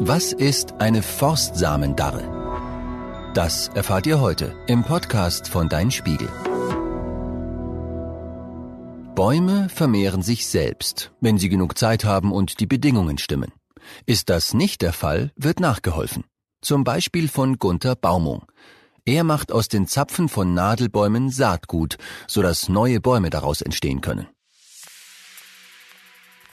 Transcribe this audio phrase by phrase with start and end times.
[0.00, 3.32] Was ist eine Forstsamendarre?
[3.34, 6.28] Das erfahrt ihr heute im Podcast von Dein Spiegel.
[9.16, 13.50] Bäume vermehren sich selbst, wenn sie genug Zeit haben und die Bedingungen stimmen.
[14.06, 16.22] Ist das nicht der Fall, wird nachgeholfen.
[16.62, 18.44] Zum Beispiel von Gunther Baumung.
[19.04, 21.96] Er macht aus den Zapfen von Nadelbäumen Saatgut,
[22.28, 24.28] sodass neue Bäume daraus entstehen können.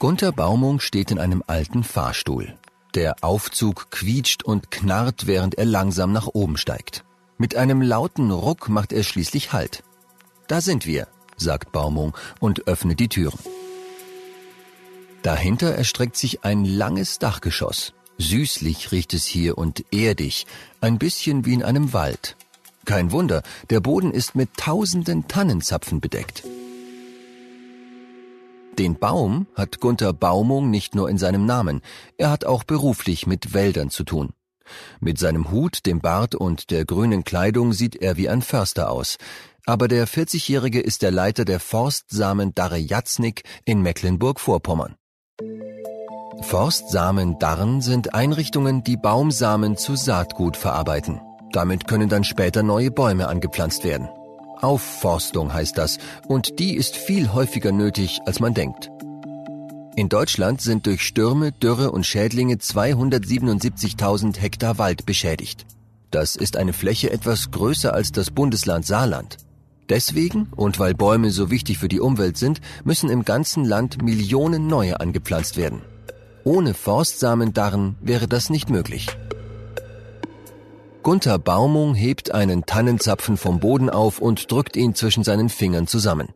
[0.00, 2.58] Gunther Baumung steht in einem alten Fahrstuhl.
[2.96, 7.04] Der Aufzug quietscht und knarrt, während er langsam nach oben steigt.
[7.36, 9.82] Mit einem lauten Ruck macht er schließlich Halt.
[10.48, 13.38] Da sind wir, sagt Baumung und öffnet die Türen.
[15.20, 17.92] Dahinter erstreckt sich ein langes Dachgeschoss.
[18.16, 20.46] Süßlich riecht es hier und erdig,
[20.80, 22.34] ein bisschen wie in einem Wald.
[22.86, 26.44] Kein Wunder, der Boden ist mit tausenden Tannenzapfen bedeckt.
[28.78, 31.80] Den Baum hat Gunther Baumung nicht nur in seinem Namen,
[32.18, 34.34] er hat auch beruflich mit Wäldern zu tun.
[35.00, 39.16] Mit seinem Hut, dem Bart und der grünen Kleidung sieht er wie ein Förster aus.
[39.64, 44.96] Aber der 40-Jährige ist der Leiter der Forstsamen Darre Jatznik in Mecklenburg-Vorpommern.
[46.42, 51.20] Forstsamen Darren sind Einrichtungen, die Baumsamen zu Saatgut verarbeiten.
[51.52, 54.08] Damit können dann später neue Bäume angepflanzt werden.
[54.60, 58.90] Aufforstung heißt das, und die ist viel häufiger nötig, als man denkt.
[59.96, 65.64] In Deutschland sind durch Stürme, Dürre und Schädlinge 277.000 Hektar Wald beschädigt.
[66.10, 69.38] Das ist eine Fläche etwas größer als das Bundesland Saarland.
[69.88, 74.66] Deswegen und weil Bäume so wichtig für die Umwelt sind, müssen im ganzen Land Millionen
[74.66, 75.82] neue angepflanzt werden.
[76.44, 79.16] Ohne Forstsamendarren wäre das nicht möglich.
[81.06, 86.34] Gunther Baumung hebt einen Tannenzapfen vom Boden auf und drückt ihn zwischen seinen Fingern zusammen.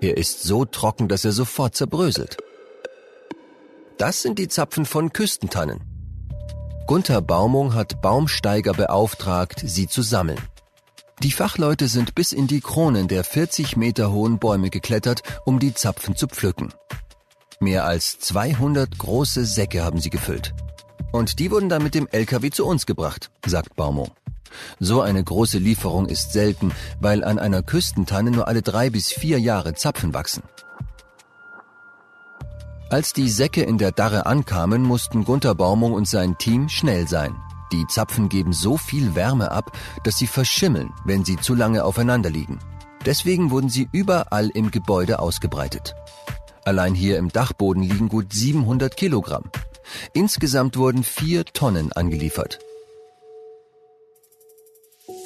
[0.00, 2.36] Er ist so trocken, dass er sofort zerbröselt.
[3.96, 5.84] Das sind die Zapfen von Küstentannen.
[6.88, 10.40] Gunther Baumung hat Baumsteiger beauftragt, sie zu sammeln.
[11.22, 15.74] Die Fachleute sind bis in die Kronen der 40 Meter hohen Bäume geklettert, um die
[15.74, 16.74] Zapfen zu pflücken.
[17.60, 20.54] Mehr als 200 große Säcke haben sie gefüllt.
[21.16, 24.12] Und die wurden dann mit dem LKW zu uns gebracht, sagt Baumont.
[24.80, 29.40] So eine große Lieferung ist selten, weil an einer Küstentanne nur alle drei bis vier
[29.40, 30.42] Jahre Zapfen wachsen.
[32.90, 37.34] Als die Säcke in der Darre ankamen, mussten Gunther Baumung und sein Team schnell sein.
[37.72, 39.72] Die Zapfen geben so viel Wärme ab,
[40.04, 42.58] dass sie verschimmeln, wenn sie zu lange aufeinander liegen.
[43.06, 45.94] Deswegen wurden sie überall im Gebäude ausgebreitet.
[46.66, 49.44] Allein hier im Dachboden liegen gut 700 Kilogramm.
[50.12, 52.58] Insgesamt wurden vier Tonnen angeliefert.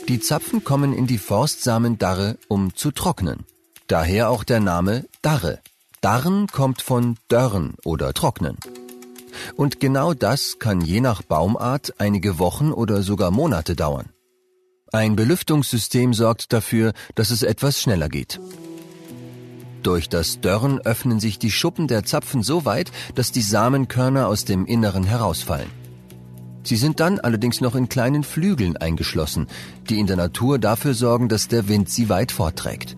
[0.09, 3.47] Die Zapfen kommen in die Forstsamendarre, um zu trocknen.
[3.87, 5.61] Daher auch der Name Darre.
[6.01, 8.57] Darren kommt von Dörren oder Trocknen.
[9.57, 14.11] Und genau das kann je nach Baumart einige Wochen oder sogar Monate dauern.
[14.93, 18.41] Ein Belüftungssystem sorgt dafür, dass es etwas schneller geht.
[19.83, 24.45] Durch das Dörren öffnen sich die Schuppen der Zapfen so weit, dass die Samenkörner aus
[24.45, 25.71] dem Inneren herausfallen.
[26.63, 29.47] Sie sind dann allerdings noch in kleinen Flügeln eingeschlossen,
[29.89, 32.97] die in der Natur dafür sorgen, dass der Wind sie weit fortträgt.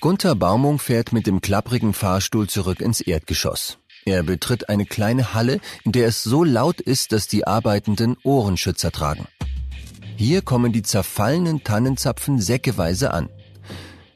[0.00, 3.78] Gunther Baumung fährt mit dem klapprigen Fahrstuhl zurück ins Erdgeschoss.
[4.06, 8.92] Er betritt eine kleine Halle, in der es so laut ist, dass die Arbeitenden Ohrenschützer
[8.92, 9.26] tragen.
[10.16, 13.28] Hier kommen die zerfallenen Tannenzapfen säckeweise an.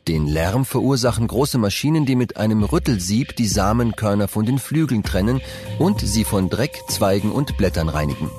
[0.06, 5.40] Den Lärm verursachen große Maschinen, die mit einem Rüttelsieb die Samenkörner von den Flügeln trennen
[5.78, 8.30] und sie von Dreck, Zweigen und Blättern reinigen.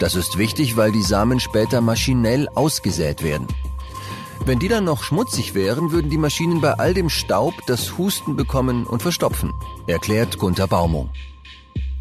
[0.00, 3.46] Das ist wichtig, weil die Samen später maschinell ausgesät werden.
[4.44, 8.34] Wenn die dann noch schmutzig wären, würden die Maschinen bei all dem Staub das Husten
[8.34, 9.52] bekommen und verstopfen,
[9.86, 11.10] erklärt Gunther Baumung.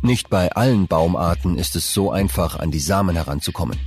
[0.02, 3.80] Nicht bei allen Baumarten ist es so einfach, an die Samen heranzukommen.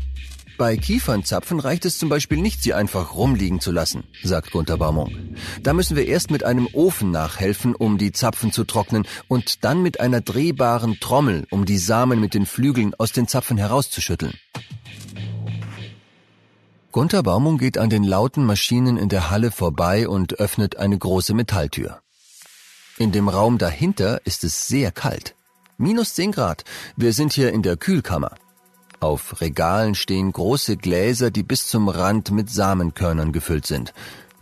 [0.58, 5.36] Bei Kiefernzapfen reicht es zum Beispiel nicht, sie einfach rumliegen zu lassen, sagt Gunther Baumung.
[5.62, 9.82] Da müssen wir erst mit einem Ofen nachhelfen, um die Zapfen zu trocknen und dann
[9.82, 14.32] mit einer drehbaren Trommel, um die Samen mit den Flügeln aus den Zapfen herauszuschütteln.
[16.90, 21.34] Gunther Baumung geht an den lauten Maschinen in der Halle vorbei und öffnet eine große
[21.34, 22.00] Metalltür.
[22.96, 25.34] In dem Raum dahinter ist es sehr kalt.
[25.76, 26.64] Minus 10 Grad.
[26.96, 28.30] Wir sind hier in der Kühlkammer.
[29.06, 33.94] Auf Regalen stehen große Gläser, die bis zum Rand mit Samenkörnern gefüllt sind.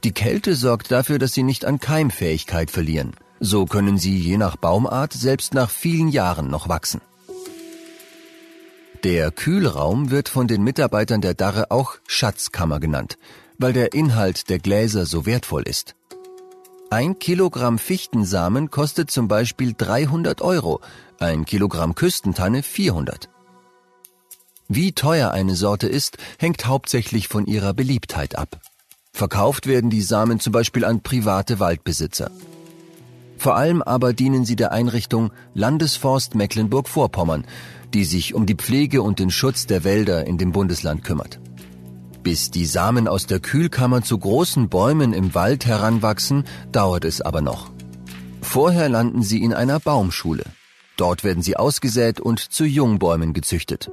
[0.05, 3.12] Die Kälte sorgt dafür, dass sie nicht an Keimfähigkeit verlieren.
[3.40, 7.02] So können sie je nach Baumart selbst nach vielen Jahren noch wachsen.
[9.02, 13.19] Der Kühlraum wird von den Mitarbeitern der Darre auch Schatzkammer genannt,
[13.58, 15.94] weil der Inhalt der Gläser so wertvoll ist.
[16.88, 20.81] Ein Kilogramm Fichtensamen kostet zum Beispiel 300 Euro,
[21.19, 23.28] ein Kilogramm Küstentanne 400.
[24.69, 28.61] Wie teuer eine Sorte ist, hängt hauptsächlich von ihrer Beliebtheit ab.
[29.12, 32.31] Verkauft werden die Samen zum Beispiel an private Waldbesitzer.
[33.37, 37.44] Vor allem aber dienen sie der Einrichtung Landesforst Mecklenburg-Vorpommern,
[37.93, 41.40] die sich um die Pflege und den Schutz der Wälder in dem Bundesland kümmert.
[42.22, 47.43] Bis die Samen aus der Kühlkammer zu großen Bäumen im Wald heranwachsen, dauert es aber
[47.43, 47.70] noch.
[48.40, 50.44] Vorher landen sie in einer Baumschule.
[50.96, 53.90] Dort werden sie ausgesät und zu Jungbäumen gezüchtet.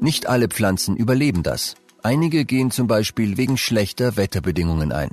[0.00, 1.74] Nicht alle Pflanzen überleben das.
[2.02, 5.10] Einige gehen zum Beispiel wegen schlechter Wetterbedingungen ein.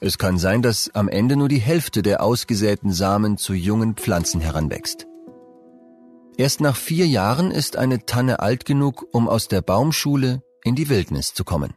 [0.00, 4.40] Es kann sein, dass am Ende nur die Hälfte der ausgesäten Samen zu jungen Pflanzen
[4.40, 5.06] heranwächst.
[6.36, 10.88] Erst nach vier Jahren ist eine Tanne alt genug, um aus der Baumschule in die
[10.88, 11.74] Wildnis zu kommen.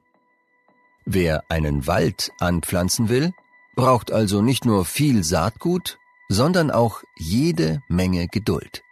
[1.05, 3.31] Wer einen Wald anpflanzen will,
[3.75, 5.97] braucht also nicht nur viel Saatgut,
[6.29, 8.84] sondern auch jede Menge Geduld.